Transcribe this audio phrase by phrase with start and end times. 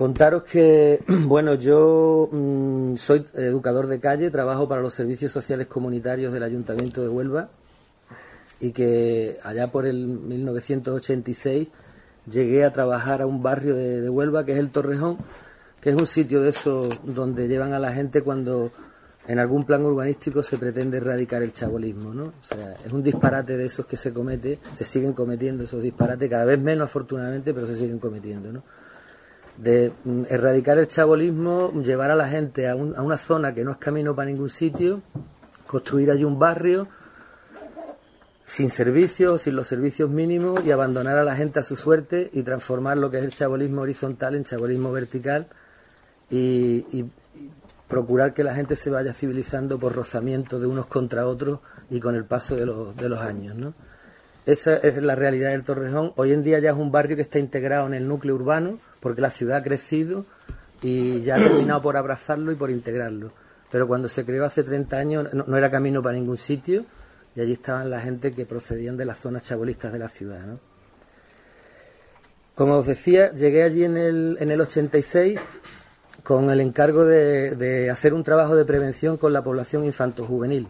[0.00, 6.32] Contaros que, bueno, yo mm, soy educador de calle, trabajo para los servicios sociales comunitarios
[6.32, 7.50] del Ayuntamiento de Huelva
[8.60, 11.68] y que allá por el 1986
[12.24, 15.18] llegué a trabajar a un barrio de, Huelva que es el Torrejón,
[15.82, 18.72] que es un sitio de esos donde llevan a la gente cuando
[19.28, 22.22] en algún plan urbanístico se pretende erradicar el chabolismo, ¿no?
[22.22, 26.30] O sea, es un disparate de esos que se comete, se siguen cometiendo esos disparates,
[26.30, 28.62] cada vez menos afortunadamente, pero se siguen cometiendo, ¿no?
[29.62, 33.72] De mm, erradicar el chabolismo, llevar a la gente a, a una zona que no
[33.72, 35.02] es camino para ningún sitio,
[35.66, 36.88] construir allí un barrio,
[38.50, 42.42] sin servicios, sin los servicios mínimos y abandonar a la gente a su suerte y
[42.42, 45.46] transformar lo que es el chabolismo horizontal en chabolismo vertical
[46.28, 47.06] y,
[47.86, 51.58] procurar que la gente se vaya civilizando por rozamiento de unos contra otros
[51.90, 53.56] y con el paso de los, de los años.
[53.56, 53.74] ¿no?
[54.46, 56.12] Esa es la realidad del Torrejón.
[56.14, 59.20] Hoy en día ya es un barrio que está integrado en el núcleo urbano porque
[59.20, 60.24] la ciudad ha crecido
[60.82, 63.32] y ya ha terminado por abrazarlo y por integrarlo.
[63.70, 66.84] Pero cuando se creó hace 30 años no era camino para ningún sitio
[67.34, 70.58] y allí estaban la gente que procedían de las zonas chabolistas de la ciudad.
[72.54, 75.38] Como os decía, llegué allí en el, en el 86
[76.22, 80.68] con el encargo de, de hacer un trabajo de prevención con la población infanto-juvenil.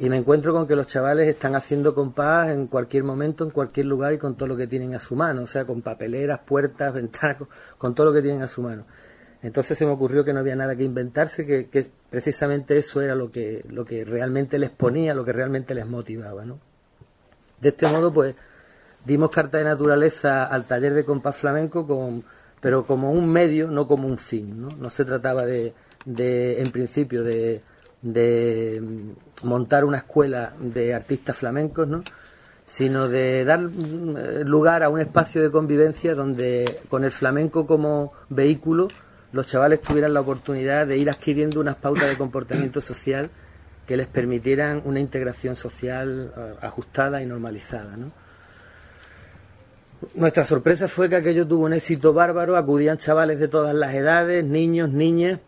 [0.00, 3.86] Y me encuentro con que los chavales están haciendo compás en cualquier momento, en cualquier
[3.86, 6.94] lugar y con todo lo que tienen a su mano, o sea, con papeleras, puertas,
[6.94, 7.38] ventanas,
[7.76, 8.84] con todo lo que tienen a su mano.
[9.42, 13.30] Entonces se me ocurrió que no había nada que inventarse, que, precisamente eso era lo
[13.30, 16.44] que, lo que realmente les ponía, lo que realmente les motivaba.
[16.44, 16.58] ¿no?
[17.60, 18.34] De este modo, pues,
[19.04, 22.24] dimos carta de naturaleza al taller de compás flamenco, con,
[22.60, 24.60] pero como un medio, no como un fin.
[24.60, 25.72] No, no se trataba de,
[26.04, 27.62] de en principio, de,
[28.02, 28.82] de
[29.42, 32.02] montar una escuela de artistas flamencos, ¿no?
[32.68, 38.12] sino de dar mm, lugar a un espacio de convivencia donde con el flamenco como
[38.28, 38.88] vehículo
[39.32, 43.30] los chavales tuvieran la oportunidad de ir adquiriendo unas pautas de comportamiento social
[43.86, 47.96] que les permitieran una integración social ajustada y normalizada.
[50.14, 54.44] Nuestra sorpresa fue que aquello tuvo un éxito bárbaro, acudían chavales de todas las edades,
[54.44, 55.40] niños, niñas,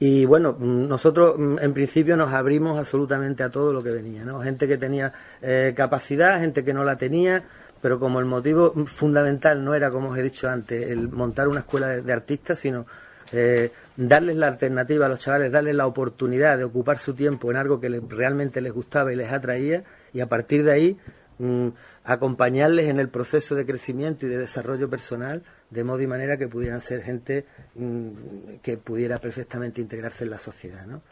[0.00, 4.40] y bueno, nosotros mm, en principio nos abrimos absolutamente a todo lo que venía, ¿no?
[4.40, 7.44] Gente que tenía eh, capacidad, gente que no la tenía,
[7.80, 11.60] pero como el motivo fundamental no era, como os he dicho antes, el montar una
[11.60, 12.86] escuela de, artistas, sino
[13.32, 17.56] eh, darles la alternativa a los chavales, darles la oportunidad de ocupar su tiempo en
[17.56, 19.82] algo que realmente les gustaba y les atraía,
[20.12, 20.98] y a partir de ahí
[21.38, 21.68] mm,
[22.04, 26.48] acompañarles en el proceso de crecimiento y de desarrollo personal, de modo y manera que
[26.48, 30.86] pudieran ser gente mm, que pudiera perfectamente integrarse en la sociedad.
[30.86, 31.02] ¿no?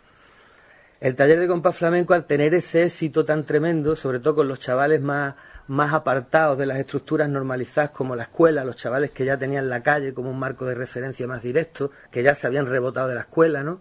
[1.00, 4.58] El taller de compás flamenco, al tener ese éxito tan tremendo, sobre todo con los
[4.58, 5.34] chavales más
[5.68, 9.82] más apartados de las estructuras normalizadas como la escuela, los chavales que ya tenían la
[9.82, 13.22] calle como un marco de referencia más directo, que ya se habían rebotado de la
[13.22, 13.80] escuela, ¿no?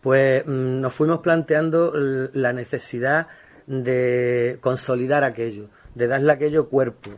[0.00, 3.26] Pues mm, nos fuimos planteando la necesidad
[3.66, 7.10] de consolidar aquello, de darle aquello cuerpo,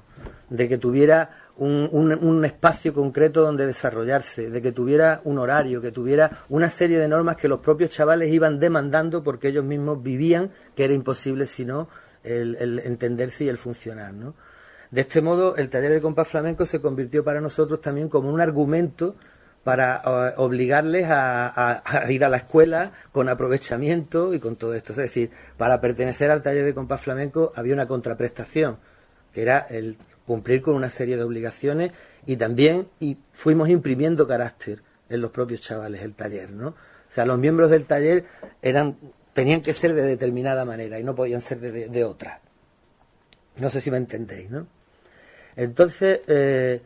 [0.50, 5.92] de que tuviera un, un, espacio concreto donde desarrollarse, de que tuviera un horario, que
[5.92, 10.50] tuviera una serie de normas que los propios chavales iban demandando porque ellos mismos vivían
[10.74, 11.88] que era imposible si no
[12.24, 14.14] el, entenderse y el funcionar.
[14.14, 14.34] ¿no?
[14.90, 18.40] De este modo, el taller de compás flamenco se convirtió para nosotros también como un
[18.40, 19.16] argumento
[19.64, 24.92] para eh, obligarles a, ir a la escuela con aprovechamiento y con todo esto.
[24.92, 28.78] Es decir, para pertenecer al taller de compás flamenco había una contraprestación,
[29.32, 29.96] que era el
[30.26, 31.92] cumplir con una serie de obligaciones
[32.26, 36.68] y también y fuimos imprimiendo carácter en los propios chavales el taller, ¿no?
[36.68, 38.24] O sea, los miembros del taller
[38.62, 38.96] eran
[39.32, 42.40] tenían que ser de determinada manera y no podían ser de, otra.
[43.56, 44.66] No sé si me entendéis, ¿no?
[45.56, 46.80] Entonces, eh,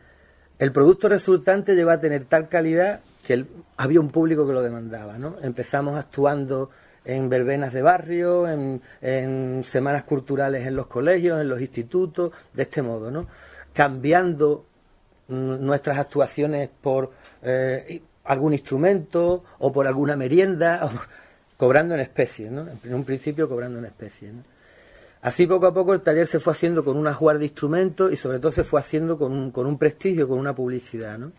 [0.59, 3.45] el producto resultante llegó a tener tal calidad que
[3.75, 5.35] había un público que lo demandaba, ¿no?
[5.41, 6.69] Empezamos actuando
[7.05, 12.81] en verbenas de barrio, en, semanas culturales en los colegios, en los institutos, de este
[12.81, 13.27] modo, ¿no?
[13.73, 14.65] Cambiando
[15.27, 17.11] mm, nuestras actuaciones por
[17.43, 20.89] eh, algún instrumento o por alguna merienda
[21.57, 22.67] cobrando en especies, ¿no?
[22.83, 24.33] En un principio cobrando en especies.
[24.33, 24.56] ¿no?
[25.21, 28.15] Así poco a poco el taller se fue haciendo con una jugar de instrumentos y
[28.15, 31.31] sobre todo se fue haciendo con un, con un prestigio, con una publicidad, ¿no?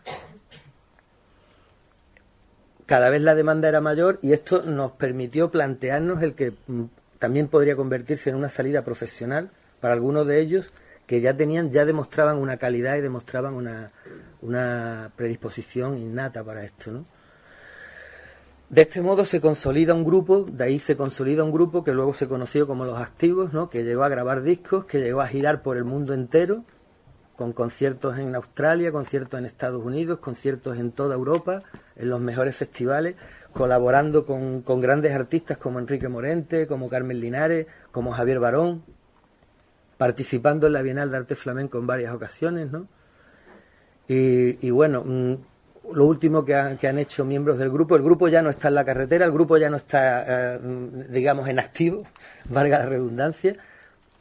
[2.86, 6.84] Cada vez la demanda era mayor y esto nos permitió plantearnos el que mm,
[7.18, 10.66] también podría convertirse en una salida profesional para algunos de ellos
[11.06, 13.92] que ya tenían, ya demostraban una calidad y demostraban una,
[14.40, 17.04] una predisposición innata para esto, ¿no?
[18.70, 22.12] De este modo se consolida un grupo, de ahí se consolida un grupo que luego
[22.12, 23.70] se conoció como los activos, ¿no?
[23.70, 26.64] que llegó a grabar discos, que llegó a girar por el mundo entero
[27.38, 31.62] con conciertos en Australia, conciertos en Estados Unidos, conciertos en toda Europa,
[31.94, 33.14] en los mejores festivales,
[33.52, 38.82] colaborando con, grandes artistas como Enrique Morente, como Carmen Linares, como Javier Barón,
[39.98, 42.88] participando en la Bienal de Arte Flamenco en varias ocasiones, ¿no?
[44.08, 45.34] Y, bueno, mm,
[45.92, 48.68] lo último que han, que han, hecho miembros del grupo, el grupo ya no está
[48.68, 50.58] en la carretera, el grupo ya no está, eh,
[51.08, 52.04] digamos, en activo,
[52.48, 53.56] valga la redundancia,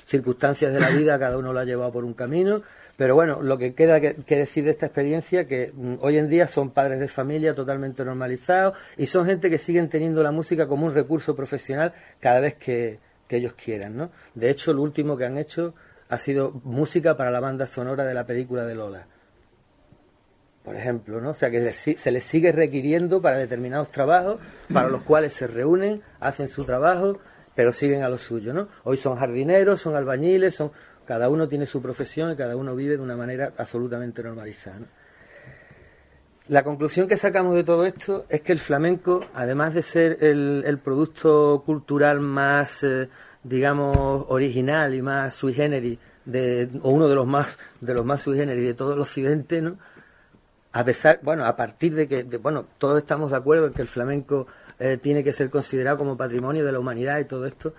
[0.06, 2.62] circunstancias de la vida, cada uno lo ha llevado por un camino,
[2.98, 6.48] pero bueno, lo que queda que, decir de esta experiencia, que mm, hoy en día
[6.48, 10.88] son padres de familia totalmente normalizados y son gente que siguen teniendo la música como
[10.88, 13.00] un recurso profesional cada vez que,
[13.30, 14.10] ellos quieran, ¿no?
[14.36, 15.74] De hecho, lo último que han hecho
[16.08, 19.06] ha sido música para la banda sonora de la película de Lola.
[20.68, 21.30] Por ejemplo, ¿no?
[21.30, 24.42] O sea que se les sigue requiriendo para determinados trabajos,
[24.74, 27.20] para los cuales se reúnen, hacen su trabajo,
[27.56, 28.68] pero siguen a lo suyo, ¿no?
[28.84, 30.74] Hoy son jardineros, son albañiles, son
[31.06, 34.82] cada uno tiene su profesión y cada uno vive de una manera absolutamente normalizada.
[36.50, 40.80] La conclusión que sacamos de todo esto es que el flamenco, además de ser el,
[40.84, 43.08] producto cultural más, eh,
[43.42, 48.22] digamos, original y más sui generis, de, o uno de los más de los más
[48.22, 49.78] sui generis de todo el occidente, ¿no?
[50.78, 53.88] A pesar, bueno, a partir de que, bueno, todos estamos de acuerdo en que el
[53.88, 54.46] flamenco
[54.78, 57.74] eh, tiene que ser considerado como patrimonio de la humanidad y todo esto,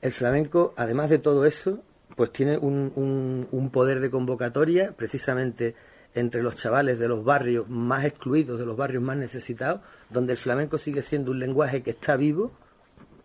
[0.00, 1.80] el flamenco, además de todo eso,
[2.16, 5.74] pues tiene un, un, poder de convocatoria precisamente
[6.14, 10.38] entre los chavales de los barrios más excluidos, de los barrios más necesitados, donde el
[10.38, 12.52] flamenco sigue siendo un lenguaje que está vivo,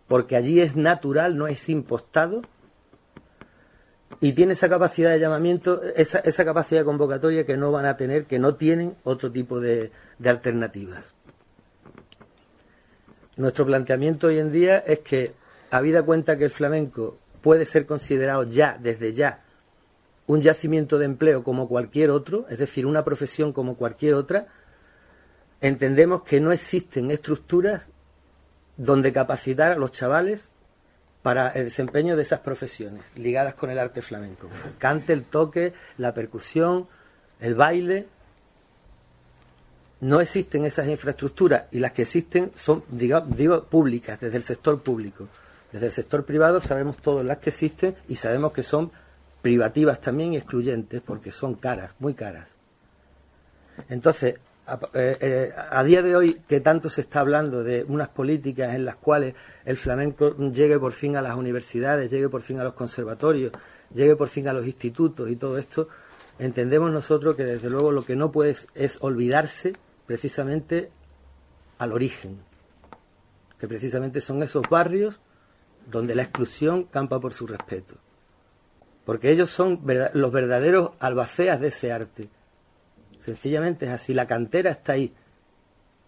[0.08, 2.42] porque allí es natural, no es impostado,
[4.20, 7.96] y tiene esa capacidad de llamamiento, esa, esa capacidad de convocatoria que no van a
[7.96, 11.14] tener, que no tienen otro tipo de, de alternativas.
[13.36, 15.34] Nuestro planteamiento hoy en día es que,
[15.70, 19.42] habida cuenta que el flamenco puede ser considerado ya, desde ya,
[20.26, 24.46] un yacimiento de empleo como cualquier otro, es decir, una profesión como cualquier otra,
[25.60, 27.90] entendemos que no existen estructuras
[28.76, 30.50] donde capacitar a los chavales
[31.26, 34.48] para el desempeño de esas profesiones ligadas con el arte flamenco.
[34.64, 36.86] El cante, el toque, la percusión,
[37.40, 38.06] el baile.
[40.02, 44.80] No existen esas infraestructuras y las que existen son, digo, digo públicas, desde el sector
[44.80, 45.26] público.
[45.72, 48.92] Desde el sector privado sabemos todas las que existen y sabemos que son
[49.42, 52.46] privativas también y excluyentes porque son caras, muy caras.
[53.88, 54.36] Entonces,
[54.94, 58.84] eh, eh, a, día de hoy que tanto se está hablando de unas políticas en
[58.84, 59.34] las cuales
[59.64, 63.52] el flamenco llegue por fin a las universidades, llegue por fin a los conservatorios,
[63.94, 65.88] llegue por fin a los institutos y todo esto,
[66.40, 69.72] entendemos nosotros que desde luego lo que no puede es olvidarse
[70.04, 70.90] precisamente
[71.78, 72.38] al origen,
[73.60, 75.20] que precisamente son esos barrios
[75.90, 77.94] donde la exclusión campa por su respeto.
[79.04, 79.82] Porque ellos son
[80.14, 82.28] los verdaderos albaceas de ese arte.
[83.26, 85.12] Sencillamente es así, la cantera está ahí.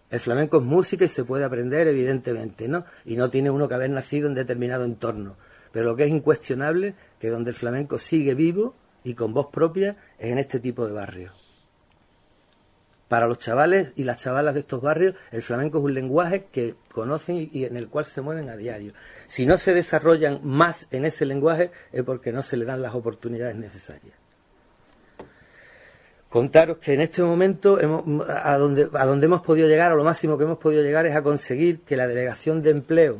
[0.09, 2.85] El flamenco es música y se puede aprender, evidentemente, ¿no?
[3.05, 5.35] Y no tiene uno que haber nacido en determinado entorno.
[5.73, 9.97] Pero lo que es incuestionable, que donde el flamenco sigue vivo y con voz propia,
[10.17, 11.33] es en este tipo de barrios.
[13.09, 16.77] Para los chavales y las chavalas de estos barrios, el flamenco es un lenguaje que
[16.93, 18.93] conocen y en el cual se mueven a diario.
[19.27, 22.95] Si no se desarrollan más en ese lenguaje es porque no se le dan las
[22.95, 24.15] oportunidades necesarias.
[26.29, 27.79] Contaros que en este momento
[28.29, 31.17] a, donde, a donde hemos podido llegar, a lo máximo que hemos podido llegar es
[31.17, 33.19] a conseguir que la Delegación de Empleo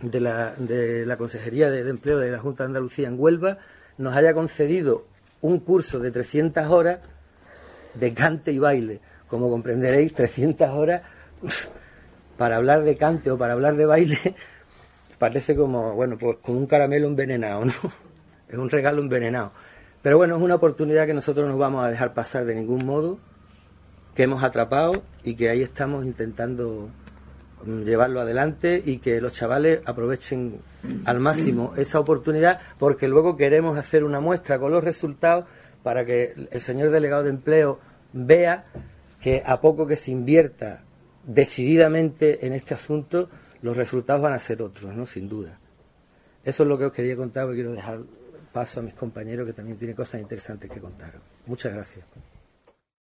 [0.00, 3.58] de la, de la Consejería de, Empleo de la Junta de Andalucía en Huelva
[3.98, 5.06] nos haya concedido
[5.40, 7.00] un curso de 300 horas
[7.94, 9.00] de cante y baile.
[9.26, 11.02] Como comprenderéis, 300 horas
[12.38, 14.18] para hablar de cante o para hablar de baile
[15.18, 17.72] parece como, bueno, pues como un caramelo envenenado, ¿no?
[18.48, 19.52] Es un regalo envenenado.
[20.02, 23.18] Pero bueno, es una oportunidad que nosotros no vamos a dejar pasar de ningún modo,
[24.14, 26.88] que hemos atrapado y que ahí estamos intentando
[27.64, 30.60] mm, llevarlo adelante y que los chavales aprovechen
[31.04, 35.44] al máximo esa oportunidad porque luego queremos hacer una muestra con los resultados
[35.82, 37.78] para que el señor delegado de empleo
[38.12, 38.64] vea
[39.20, 40.82] que a poco que se invierta
[41.24, 43.28] decididamente en este asunto,
[43.62, 45.04] los resultados van a ser otros, ¿no?
[45.04, 45.58] Sin duda.
[46.44, 48.00] Eso es lo que os quería contar, porque quiero dejar
[48.52, 51.14] paso a mis compañeros que también tienen cosas interesantes que contar.
[51.46, 52.04] Muchas gracias.